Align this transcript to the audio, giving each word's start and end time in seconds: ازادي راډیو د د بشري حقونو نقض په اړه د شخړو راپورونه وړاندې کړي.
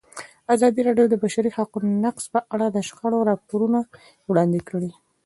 ازادي 0.55 0.81
راډیو 0.87 1.05
د 1.09 1.11
د 1.11 1.15
بشري 1.23 1.49
حقونو 1.57 1.87
نقض 2.05 2.25
په 2.33 2.39
اړه 2.53 2.67
د 2.71 2.77
شخړو 2.87 3.27
راپورونه 3.29 3.79
وړاندې 4.29 4.59
کړي. 4.69 4.91